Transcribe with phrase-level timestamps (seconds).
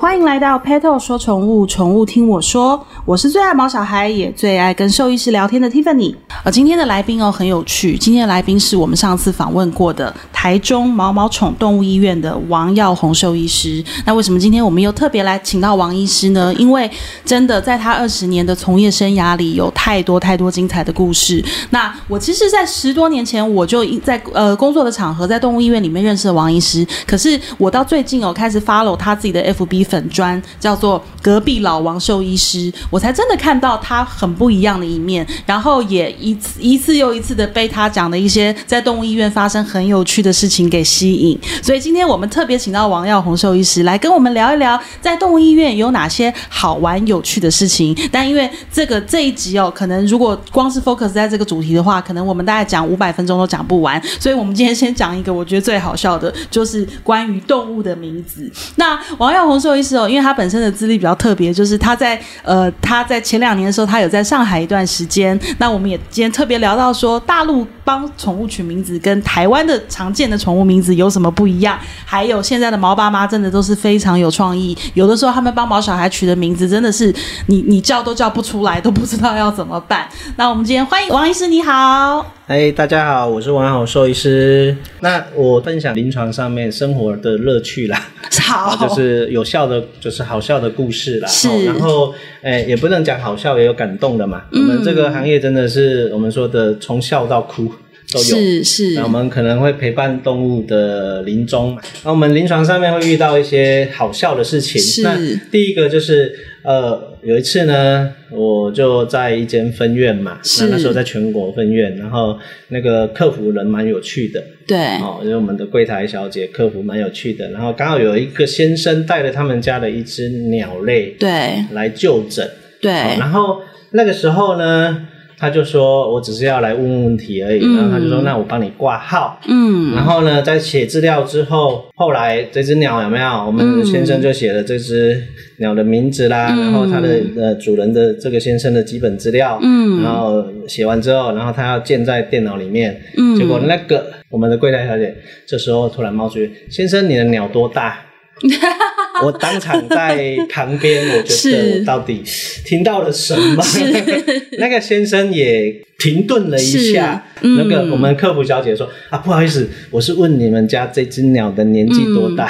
[0.00, 2.86] 欢迎来到 Petal 说宠物，宠物听我说。
[3.04, 6.14] 我是最爱毛小孩，也最爱跟兽医师聊天的 Tiffany。
[6.44, 13.82] 而今天的来宾哦很有趣，今天的来宾是我们上次访问过的台中毛毛宠动物医院的王耀宏兽医师。
[14.04, 16.54] 那为什么今天我们又特别来请到王医师呢？
[16.54, 16.88] 因为
[17.24, 21.44] 真的在他二十年的从业生涯里，有太多太多精彩的故事。
[21.70, 26.86] 那我其实，在十多年前我就在呃工作的场合，在动物医院里面认识了王医师。
[27.04, 29.88] 可是我到最近哦开始 follow 他自己的 FB。
[29.88, 41.38] 粉砖叫做隔壁老王兽医师，我才真的看到他很不一样的一面，然后也一次一次又一次的被他讲的一些在动物医院发生很有趣的的事情给吸引。
[41.62, 47.96] 所以今天我们特别请到王耀红兽医师来跟我们聊一聊，在动物医院有哪些好玩有趣的事情。
[48.12, 54.00] 但因为这个这一集哦，可能如果光是 focus 在这个主题的话，可能我们大概讲五百分钟都讲不完。
[54.20, 58.50] 所以我们今天先讲一个我觉得最好笑的，就是关于动物的名字。
[58.76, 65.38] 那王耀红兽医师哦，因为他本身的资历比较特别，就是他在呃他在前两年的时候，他有在上海一段时间。
[65.58, 71.78] 那我们也今天特别聊到说，大陆帮宠物取名字跟台湾的常见的宠物名字有什么不一样？
[72.04, 77.10] 还有现在的毛爸妈真的都是非常有创意，有的时候他们帮毛小孩取的名字真的是
[77.46, 80.06] 你你叫都叫不出来，都不知道要怎么办。
[80.36, 82.34] 那我们今天欢迎王医师，你好。
[82.46, 84.76] 哎，大家好，我是王耀宏兽医师。
[85.00, 88.02] 那我分享临床上面生活的乐趣啦，
[88.42, 91.28] 好，就是有效的，就是好笑的故事啦。
[91.28, 94.42] 是，然后，哎，也不能讲好笑，也有感动的嘛。
[94.52, 97.70] 嗯，我们这个行业真的是我们说的从笑到哭
[98.12, 98.24] 都有。
[98.24, 98.94] 是是。
[98.94, 101.82] 那我们可能会陪伴动物的临终嘛。
[102.04, 104.80] 那我们临床上面会遇到一些好笑的事情。
[104.80, 105.02] 是。
[105.02, 105.16] 那
[105.50, 106.34] 第一个就是。
[106.64, 122.46] 呃，有一次呢，我就在一间分院嘛，那那时候在全国分院，然后那个客服人蛮有趣的，对，哦，因为我们的柜台小姐，客服蛮有趣的，然后刚好有一个先生带了他们家的一只鸟类，对，来就诊，
[122.82, 123.62] 对，然后
[123.92, 125.07] 那个时候呢。
[125.38, 127.60] 他就说：“我只是要来问问问题而已。
[127.64, 133.26] 嗯”然后他就说：“那我帮你挂号。”嗯，然后呢，在写资料之后，后来这只鸟有没有？
[133.46, 135.22] 我们先生就写了这只
[135.58, 139.58] 鸟的名字啦，嗯、然后它的呃主人的这个先生的基本资料。
[139.62, 143.00] 嗯，然后写完之后，然后他要建在电脑里面。
[143.16, 145.14] 嗯，结果那个我们的柜台小姐
[145.46, 146.38] 这时候突然冒出
[146.68, 148.00] ：“先生，你的鸟多大？”
[149.24, 152.22] 我当场在旁边，我觉得我到底
[152.64, 153.64] 听到了什么？
[154.58, 157.24] 那个先生也停顿了一下。
[157.40, 162.48] 嗯、那个我们客服小姐说：“啊，不好意思，我是问你们家这只鸟的年纪多大？”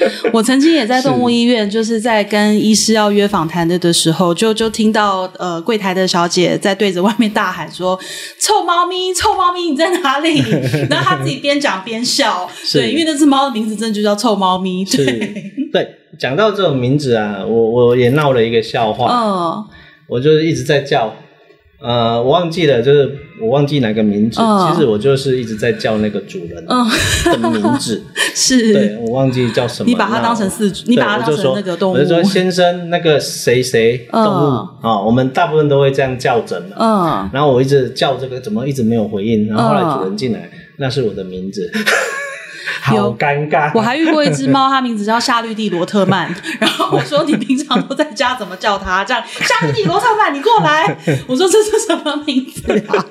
[0.00, 7.98] 嗯、我曾经也在动物医院，就是在跟医师要约访谈的的时候，就就听到呃柜台的小姐在对着外面大喊说
[8.40, 10.42] ：“臭猫咪，臭猫咪，你在哪里？”
[10.90, 12.50] 然后她自己边讲边笑。
[12.72, 14.84] 对，因为那只猫的名字真的就叫臭猫咪。
[14.84, 15.52] 对。
[16.10, 16.18] 对。
[16.18, 19.06] 讲到这种名字啊，我我也闹了一个笑话。
[19.12, 19.64] 哦，
[20.08, 21.14] 我就是一直在叫，
[21.80, 24.40] 呃，我忘记了，就是我忘记哪个名字。
[24.40, 26.74] 哦、其实我就是一直在叫那个主人的
[27.50, 27.98] 名字。
[27.98, 29.88] 哦、 是，对，我忘记叫什么。
[29.88, 31.94] 你把它当成四主，你把它当成那个动物。
[31.94, 36.76] 我就说先生，那个谁谁动物啊、哦哦，我们大部分都会这样叫诊的。
[36.78, 37.30] 嗯、哦。
[37.32, 39.46] 然后我一直叫这个，怎么一直没有回应？
[39.46, 41.70] 然后后来主人进来，那是我的名字。
[42.80, 43.70] 好尴尬！
[43.74, 46.34] 我还遇过一只猫，它名字叫夏绿蒂罗特曼。
[46.60, 50.96] 然后我说：“你平常都在家怎么叫它？”这样，夏绿蒂罗特曼，你过来。
[51.26, 53.06] 我说：“这是什么名字啊？”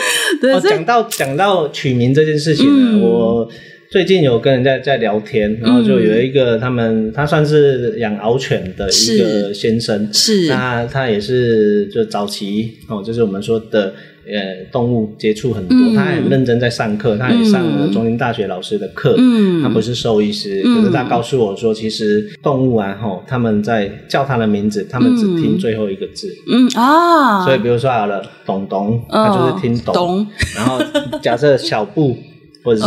[0.40, 3.48] 对，哦、讲到讲到取名这件事情呢，嗯、我
[3.90, 13.94] 最近有跟人家在聊天，然后就有一个他们，他算是养獒犬的一个先生，是，是那他也是就早期哦，就是我们说的。
[14.26, 19.14] 呃，动物接触很多，嗯、他很认真在上课，他也上了中兴大学老师的课。
[19.18, 26.28] 嗯，他不是兽医师，嗯、可是他告诉我说，其实动物啊，吼，他们在叫他的名字，他们只听最后一个字。
[26.50, 29.94] 嗯啊，所以比如说好了，董董，他就是听董。
[29.94, 30.78] 董然后
[31.22, 32.16] 假设小布。
[32.62, 32.86] 或者是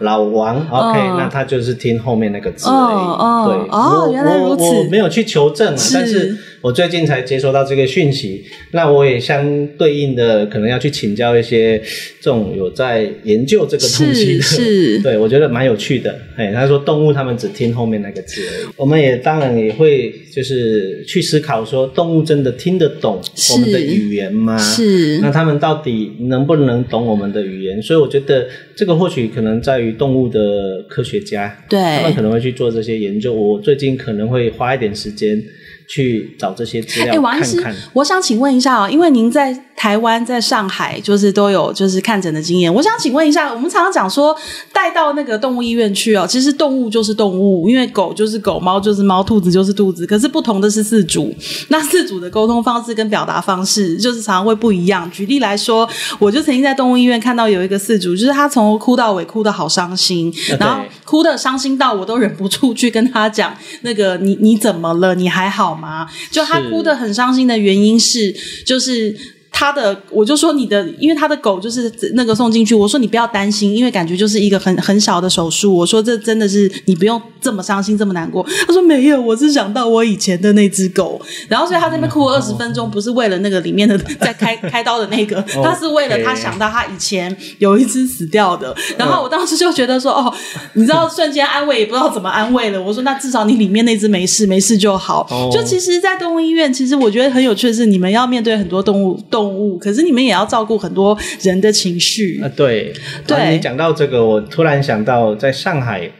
[0.00, 2.96] 老王、哦、，OK，、哦、那他就是听后面那个字而已。
[2.96, 4.48] 哦、对，哦，我。
[4.50, 6.36] 我我没有去求证啊，是但是
[6.66, 8.42] 我最近才接收到这个讯息，
[8.72, 11.78] 那我也相对应的可能要去请教一些
[12.20, 14.98] 这种有在研究这个东西的。
[15.00, 16.18] 对，我觉得蛮有趣的。
[16.36, 18.66] 哎，他说动物他们只听后面那个字而已。
[18.76, 23.22] 我们也当然也会就是去思考说，动物真的听得懂
[23.52, 24.58] 我们的语言吗？
[24.58, 25.20] 是。
[25.20, 27.80] 那他们到底能不能懂我们的语言？
[27.80, 28.96] 所以我觉得这个。
[28.96, 33.30] 或许可能在于动物的科学家，对，他们可能会去做这些研究。
[33.30, 35.38] 我最近可能会花一点时间
[35.86, 37.14] 去找这些资料看看。
[37.14, 42.72] 欸，王医师，我想请问一下哦，因为您在台湾，在上海，就是都有就是看诊的经验。
[42.72, 44.34] 我想请问一下，我们常常讲说
[44.72, 50.06] 带到那个动物医院去哦，其实动物就是动物，因为狗就是狗，猫就是猫，兔子就是兔子。
[50.06, 51.34] 可是不同的是饲主，
[51.68, 55.10] 那饲主的沟通方式跟表达方式就是常常会不一样。
[55.10, 65.14] 举例来说，我就曾经在动物医院看到有一个饲主，就是他从头哭到尾，哭的好伤心，然后哭的伤心到我都忍不住去跟他讲，那个你你怎么了？
[65.14, 66.08] 你还好吗？
[66.30, 68.34] 就他哭得很伤心的原因是，
[68.64, 69.35] 就是。
[69.58, 75.74] 他的，我就说你的，因为他的狗就是那个送进去，我说你不要担心，因为感觉就是一个很很小的手术。
[75.74, 78.46] 我说这真的是你不用这么伤心，这么难过。
[78.66, 81.18] 他说没有，我是想到我以前的那只狗，
[81.48, 88.76] 然后所以他在那边哭了二十分钟，不是为了那个里面的在开 开刀的那个，他是为了他想到他以前有一只死掉的。
[88.98, 90.30] 然后我当时就觉得说，哦，
[90.74, 92.82] 你知道瞬间安慰也不知道怎么安慰了。
[92.82, 95.26] 我说那至少你里面那只没事，没事就好。
[95.50, 99.45] 就其实，在动物医院，其实我觉得很有趣的是，你们要面对很多动物动物。
[99.46, 102.40] 动物，可是你们也要照顾很多人的情绪。
[102.42, 102.50] 啊。
[102.56, 102.92] 对，
[103.26, 106.10] 对，你讲到这个，我突然想到，在上海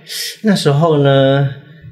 [0.42, 1.48] 那时候呢，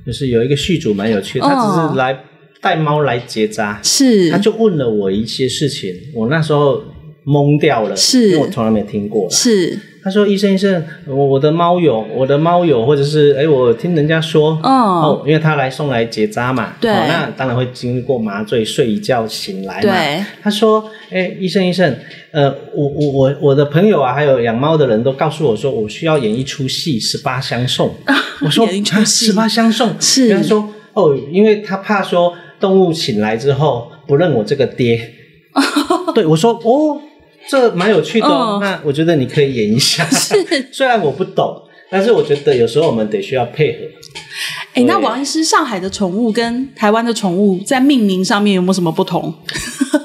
[0.06, 2.16] 就是有一个续主蛮有趣的，他只是来
[2.60, 6.80] 带猫来结扎，是，他就问了我一些事情，我那时候
[7.26, 9.76] 懵掉了，是，因为我从来没听过，是。
[10.04, 19.80] 他说：“医生，医生，我我的猫友，我的猫友，或者是哎，我听人家说哦，哦，因为他来送来结扎嘛，对，哦，那当然会经过麻醉，睡一觉醒来嘛。
[19.80, 21.96] 对，他说：哎，医生，医生，
[22.32, 27.94] 呃，我我我我的朋友啊，还有养猫的人都告诉我说，我需要演一出戏，十八相送。
[28.44, 28.68] 我说
[29.06, 30.28] 十八相送是。
[30.28, 35.00] 他说哦，因为他怕说动物醒来之后不认我这个爹。
[36.14, 37.00] 对，我说哦。”
[37.48, 40.04] 这蛮有趣的，哦，那我觉得你可以演一下。
[40.10, 40.34] 是，
[40.72, 43.78] 虽然我不懂，但是我觉得有时候我们得需要配合。
[44.74, 49.32] 哎，那王医师，上海的宠物跟台湾的宠物在命名上面有没有什么不同？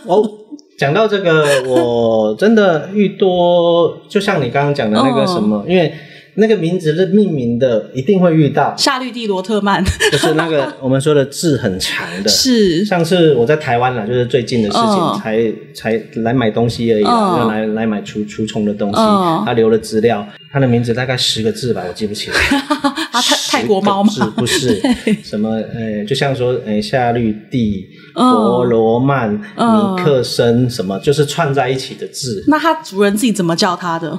[0.06, 0.30] 哦，
[0.78, 5.94] 讲到这个，我真的遇多，就像你刚刚讲的那个什么， 哦，因为。
[6.40, 12.30] 那个名字是命名的，一定会遇到夏绿蒂罗特曼， 就是那个我们说的字很长的。
[12.30, 19.00] 是上次我在台湾啦，就是最近的事情，哦、才才来买东西而已，哦、就来来买除除虫的东西。
[19.00, 22.38] 哦、他留了资料，他的名字大概十个字吧，我记不起来。
[23.12, 24.34] 啊，泰泰国猫吗？
[24.38, 24.80] 不是
[25.24, 32.44] 什么呃，就像说呃夏绿蒂、佛罗曼、哦、尼克森什么，就是串在一起的字。
[32.48, 34.18] 那他主人自己怎么叫他的？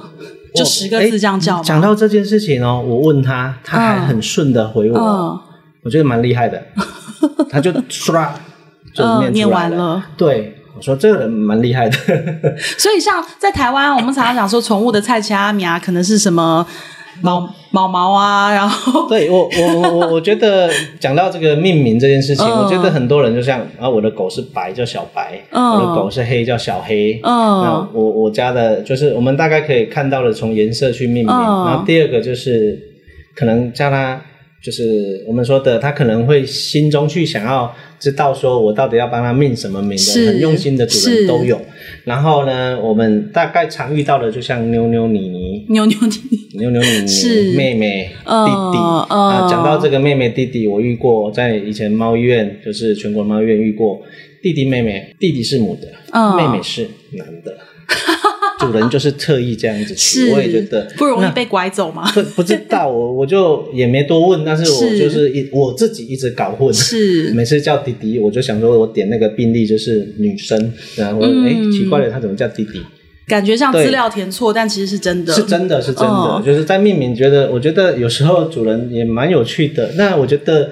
[0.53, 1.63] 就十个字这样叫吗？
[1.63, 5.39] 讲到这件事情哦，我问他，他还很顺的回我，嗯、
[5.83, 6.61] 我觉得蛮厉害的。
[7.49, 8.29] 他就唰
[8.93, 9.75] 就念出来了。
[9.75, 11.97] 嗯、完了对，我说这个人蛮厉害的。
[12.77, 16.65] 所以像在台湾，我们常常讲说宠物的菜奇阿米啊，可能是什么？
[17.21, 20.69] 毛毛毛啊，然后对我我我我觉得
[20.99, 32.79] 讲到这个命名这件事情，嗯、我觉得很多人就像啊，我的狗是白叫小白，嗯、我的狗是黑叫小黑，嗯，那我我家的就是我们大概可以看到的从颜色去命名，嗯、然后第二个就是
[33.35, 34.21] 可能叫它
[34.63, 41.61] 就是我们说的，它可能会心中去想要知道说我到底要帮他命什么名的，很用心的主人都有。
[42.03, 48.77] 然后呢，我们大概常遇到的，就像妞妞、妮妮、妞妞、妮妮、妞妞、妮妮、妹妹、弟弟。
[49.13, 54.01] 啊，讲到这个妹妹、弟弟，我遇过，在以前猫医院，就是全国猫医院遇过
[54.41, 55.15] 弟弟、妹妹。
[55.19, 55.87] 弟弟是母的，
[56.35, 57.55] 妹妹是男的。
[58.61, 62.09] 主人就是特意这样子取，我也觉得不容易被拐走吗？
[62.13, 66.73] 不不知道，我我就也没多问，但是我就是一我自己一直搞混。
[66.73, 72.79] 是每次叫弟弟，我就想说，我点那个病例就是女生，然后哎，奇怪了，他怎么叫弟弟？
[73.27, 79.91] 感觉像资料填错，但其实是真的，是真的是真的，就是在命名，觉得我觉得有时候主人也蛮有趣的。
[79.95, 80.69] 那我觉得，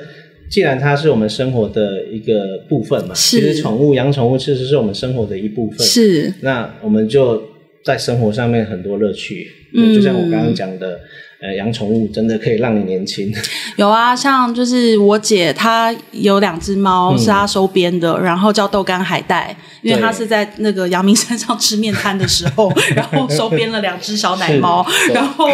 [0.49, 5.85] 既然它是我们生活的一个部分嘛，其实宠物养宠物其实是我们生活的一部分。
[5.85, 7.41] 是，那我们就。
[7.83, 10.99] 在生活上面很多乐趣，嗯，就像我刚刚讲的，
[11.41, 13.31] 呃，养宠物真的可以让你年轻。
[13.77, 24.85] 有啊，像就是我姐她有两只猫，是她收编的，嗯、然后叫豆干海带，因为她是在那个阳明山上吃面摊的时候， 然后收编了两只小奶猫。
[25.13, 25.49] 然后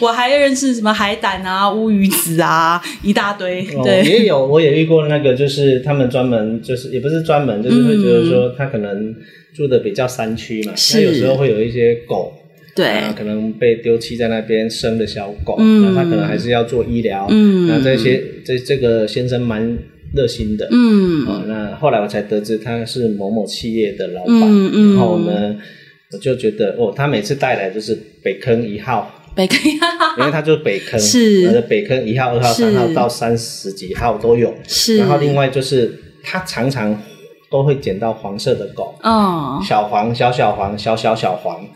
[0.00, 3.62] 我还认识什么海胆啊、乌鱼子啊，一大堆。
[3.84, 9.14] 对，哦、也有， 我也遇过那个，就是他们专门，就是也不是专门，就是会觉得说他可能。
[9.56, 12.32] 住的比较山区嘛，那有时候会有一些狗，
[12.78, 19.76] 对、呃，可能被丢弃在那边生的小狗，嗯，那他可能还是要做医疗，嗯，那这些这这个先生蛮
[20.14, 25.56] 热心的，嗯，啊、呃，那后来我才得知他是某某企业的老板，嗯嗯，然后呢，
[26.12, 29.86] 我就觉得哦，他每次带来就是北坑一号，北坑一号，
[30.18, 35.92] 因为他就是北坑，是，北坑一号、二号、三号到三十几号都有，是，然后另外就是
[36.22, 36.96] 他常常。
[37.50, 41.66] 都会捡到黄色的狗，哦，小黄、小小黄、小小小黄，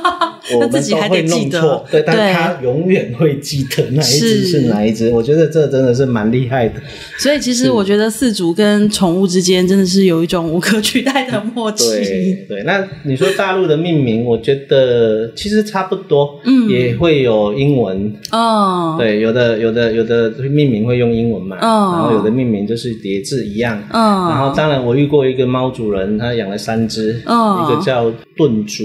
[0.54, 5.10] 我们都会弄错，对，但是他永远会记得哪一只是哪一只。
[5.10, 6.74] 我觉得这真的是蛮厉害的。
[7.18, 11.88] 所以其实我觉得饲主跟宠物之间真的是有一种无可取代的默契。
[11.88, 25.22] 对对，那你说大陆的命名，我觉得其实差不多，嗯，也会有英文，哦，对，有的有的有的命名会用英文嘛，哦，然后有的命名就是叠字一样，嗯，然后当然我遇过。
[25.22, 28.84] 一个猫主人，他养了三只，哦、一个叫炖猪，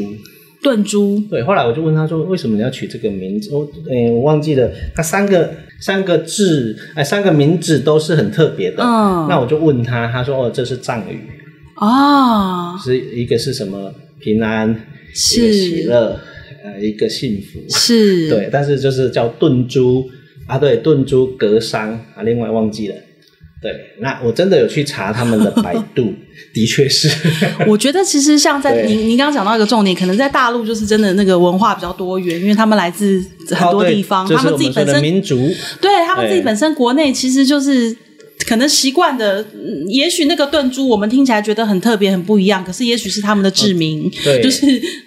[0.62, 1.44] 炖猪，对。
[1.44, 4.70] 后来我就问他说：“为什么你要取这个名字？”我，哎，我忘记了。
[4.96, 8.84] 他三个三个字，哎，三个名字都是很特别的。
[8.84, 11.20] 哦、那我就问他，他说：“哦，这是藏语。”
[11.78, 13.94] 哦，是一个是什么？
[14.20, 14.76] 平安，
[15.14, 16.20] 是一个喜乐，
[16.64, 18.50] 呃，一个幸福，是对。
[18.52, 20.10] 但是就是叫炖猪
[20.48, 22.96] 啊，对，炖猪格桑啊，另外忘记了。
[23.62, 26.14] 对，那我真的有去查他们的百度，
[26.54, 27.10] 的确是。
[27.68, 35.36] 我觉得其实像在您您刚刚讲到一个重点，可能在大陆就是真的那个文化比较多元，因为他们来自很多地方，哦、他们自己本身民族，
[35.82, 37.96] 对他们自己本身国内其实就是。
[38.46, 39.46] 可能习惯的，
[39.88, 44.66] 也许那个炖猪我们听起来觉得很特别、很不一样，可是也许是他们的志名，对，就是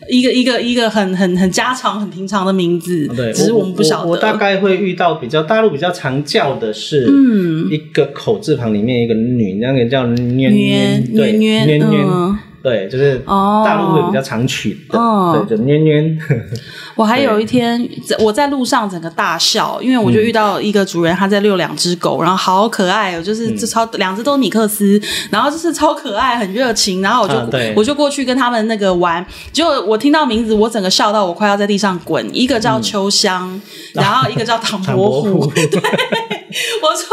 [0.08, 4.02] 一个一个一个很很很家常、很平常的名字，对，只是我们不晓得。
[4.02, 12.38] 我，我，我大概会遇到比较大陆比较常叫的是，嗯，一个口字旁里面一个女，那个叫念念，对，渊渊。
[12.62, 16.18] 对，就是大陆会比较常取的，哦、对，就渊渊。
[16.94, 17.88] 我还有一天，
[18.18, 25.00] 我在路上整个大笑，因为我就遇到一个主人，他在遛两只狗，然后好可爱哦，就是这超两只都尼克斯，
[25.30, 32.28] 然后就是超可爱，很热情，然后我就、啊、我就过去跟他们那个玩，结果我听到名字，我整个笑到我快要在地上滚。
[32.32, 33.62] 一个叫秋香，嗯、
[33.94, 37.06] 然后一个叫唐伯虎 对，我说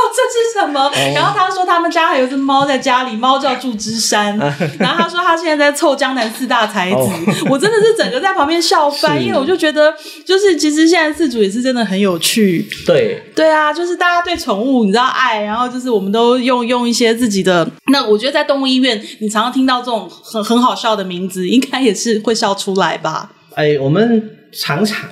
[0.60, 0.88] 什么？
[0.88, 4.38] 哦、然后他说他们家还有一只猫在家里，猫叫祝枝山，
[4.78, 5.38] 然后他说他。
[5.38, 7.52] 现在在凑江南四大才子，oh.
[7.52, 9.94] 我真的是整个在旁边笑翻， 因为我就觉得，
[10.26, 12.68] 就是其实现在四主也是真的很有趣。
[12.88, 17.70] 对，对啊，就是大家对宠物你知道爱，然后就是我们都用用一些自己的。
[17.92, 23.30] 那我觉得在动物医院，你常常听到这种很很好笑的名字，应该也是会笑出来吧？
[23.54, 24.37] 哎，我们。
[24.52, 25.10] 常常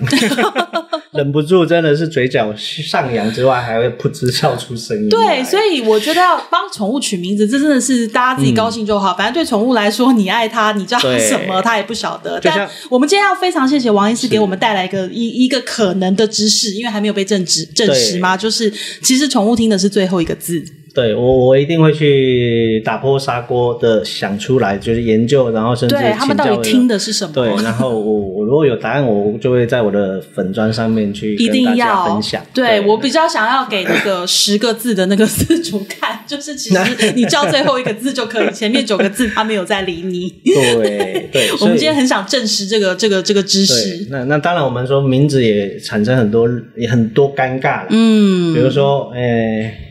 [1.14, 5.10] 忍不住，真的是嘴角上扬之外，还会噗嗤笑出声音。
[5.10, 9.14] 对，所以我觉得要帮宠物取名字，这真的是大家自己高兴就好。
[9.14, 12.40] 嗯、反正对宠物来说，你爱它，你叫它什么，它也不晓得。
[12.44, 18.70] 但我们今天要非常谢谢王医师给我们带来一个一一个可能的知识，因为还没有被证实证实嘛，就是
[19.02, 20.62] 其实宠物听的是最后一个字。
[20.96, 27.34] 对，我我一定会去打破砂锅的想出来，就是研究，然后甚至对他们到底听的是什么？
[27.34, 32.42] 对，然后我我如果有答案，我就会在我的粉砖上面去跟大家分享。
[32.54, 40.34] 对，对我比较想要给那个十个字的那个字主看，就是其实你叫最后一个字就可以，前面九个字他没有在理你。
[40.46, 44.08] 对对， 我们今天很想证实这个这个这个知识。
[44.10, 46.48] 那那当然，我们说名字也产生很多
[46.78, 47.88] 也很多尴尬了。
[47.90, 49.85] 嗯，比如说，诶。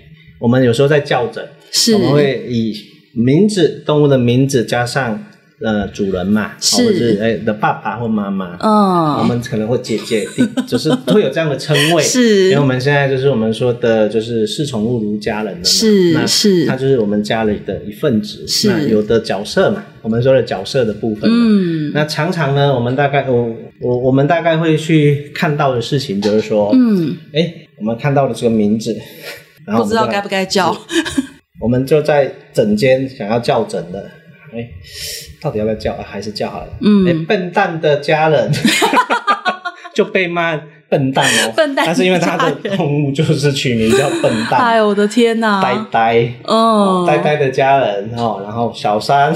[0.45, 1.95] 我们有时候在叫诊，是。
[1.95, 2.75] 我们会以
[3.15, 5.25] 名字动物的名字加上
[5.63, 6.85] 呃主人嘛，是。
[6.85, 28.95] 或者是哎的爸爸或妈妈，嗯，我们可能会姐姐弟，就是会有这样的称谓， 是，因为我们现在就是我们说的就是视宠物如家人的嘛，是，那是，它就是我们家里的一份子，是，那有的角色嘛，我们说的角色的部分，嗯，那常常呢，我们大概我我我们大概会去看到的事情就是说，嗯，哎，我们看到了这个名字。
[29.66, 30.76] 然后不知道该不该叫，
[31.61, 34.11] 我们就在诊间想要叫诊的，
[34.52, 34.68] 哎，
[35.40, 36.04] 到底要不要叫啊？
[36.06, 36.68] 还是叫好了？
[36.80, 38.50] 嗯，哎，笨蛋的家人
[39.94, 41.85] 就被骂笨蛋哦，笨蛋。
[41.87, 49.33] 但是因为他的动物就是取名叫笨蛋，哎呦我的天哪，呆呆，哦，呆呆的家人哦，然后小三，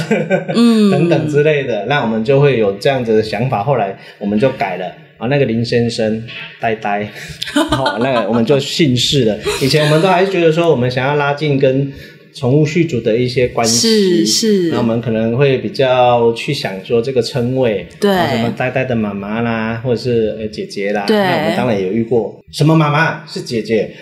[0.55, 3.63] 嗯， 等等之类的，那我们就会有这样子的想法。
[3.63, 4.85] 后来我们就改了。
[5.19, 6.23] 啊，那个林先生，
[6.61, 7.11] 呆呆，
[7.71, 9.37] 好，那个我们就姓氏了。
[9.61, 11.93] 以前我们都还是觉得说，我们想要拉近跟
[12.33, 14.71] 宠物续主的一些关系，是是。
[14.71, 21.05] 那我们可能会比较去想说这个称谓，对，什么呆呆的妈妈啦，或者是呃姐姐啦。
[21.05, 23.91] 对，那我们当然也有遇过，什么妈妈是姐姐，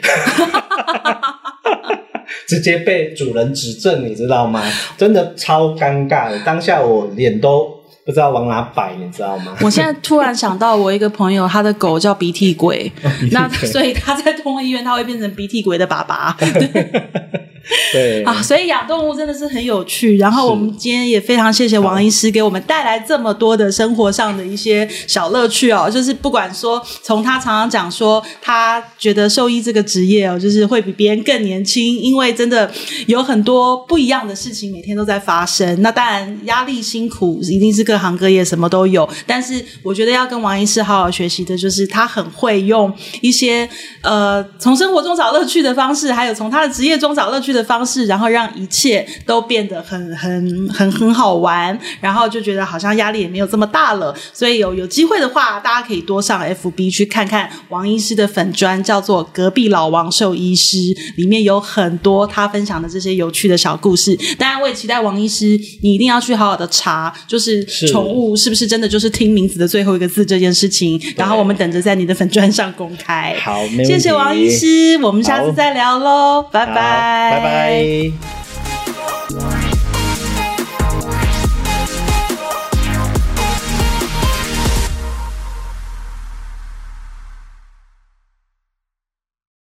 [2.46, 4.62] 直接被主人指正，你知道吗？
[4.98, 7.74] 真的超尴尬的，当下我脸都。
[8.06, 9.52] 不知道往哪摆，你知道吗？
[9.60, 12.90] 我现在突然想到，我一个朋友，他的狗叫 鼻涕鬼，
[13.32, 16.34] 那所以他在动物医院，他会变成鼻涕鬼的爸爸。
[16.38, 17.25] 对
[17.92, 20.16] 对啊，所以养动物真的是很有趣。
[20.18, 25.90] 然后我们今天也非常谢谢王医师给我们带来这么多的生活上的一些小乐趣哦。
[25.90, 32.70] 就是不管说从他常常讲说，他觉得兽医这个职业哦，就是会比别人更年轻，因为真的
[33.06, 35.82] 有很多不一样的事情每天都在发生。
[35.82, 43.68] 那当然压力辛苦一定是各行各业什么都有，但是我觉得要跟王医师好好学习的就是他很会用一些
[44.02, 54.14] 呃从生活中找乐趣的方式，还有从他的职业中找乐趣的方式，然后让一切都变得很很很很好玩，然后就觉得好像压力也没有这么大了。
[54.32, 60.76] 所以有有机会的话，大家可以多上 FB 去看看王医师的粉砖，叫做“隔壁老王兽医师”，
[61.16, 64.16] 里面有很多他分享的这些有趣的小故事。
[64.38, 71.00] 当然，我也期待王医师，你一定要去好好的查，就是宠物是不是真的就是听名字的最后一个字这件事情。
[71.16, 73.36] 然后我们等着在你的粉砖上公开。
[73.42, 77.45] 好，谢谢王医师，我们下次再聊喽，拜拜，拜拜。
[77.46, 78.35] bye.